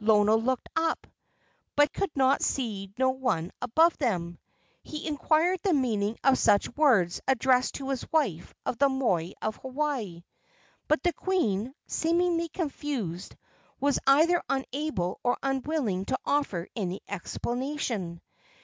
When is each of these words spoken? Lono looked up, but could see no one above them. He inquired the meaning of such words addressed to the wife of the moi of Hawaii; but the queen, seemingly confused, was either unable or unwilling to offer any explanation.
Lono 0.00 0.36
looked 0.36 0.68
up, 0.76 1.06
but 1.74 1.94
could 1.94 2.10
see 2.42 2.92
no 2.98 3.08
one 3.08 3.50
above 3.62 3.96
them. 3.96 4.36
He 4.82 5.06
inquired 5.06 5.60
the 5.62 5.72
meaning 5.72 6.18
of 6.22 6.36
such 6.36 6.68
words 6.76 7.22
addressed 7.26 7.76
to 7.76 7.88
the 7.88 8.06
wife 8.12 8.52
of 8.66 8.76
the 8.76 8.90
moi 8.90 9.30
of 9.40 9.56
Hawaii; 9.56 10.24
but 10.88 11.02
the 11.02 11.14
queen, 11.14 11.72
seemingly 11.86 12.50
confused, 12.50 13.34
was 13.80 13.98
either 14.06 14.42
unable 14.50 15.20
or 15.24 15.38
unwilling 15.42 16.04
to 16.04 16.18
offer 16.26 16.68
any 16.76 17.00
explanation. 17.08 18.20